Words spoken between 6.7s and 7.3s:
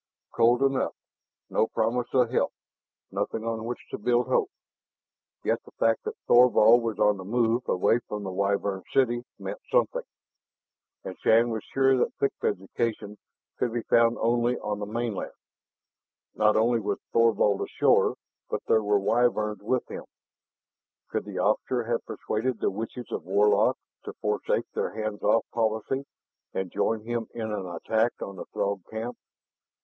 was on the